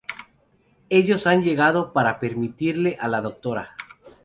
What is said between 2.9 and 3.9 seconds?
a la dra.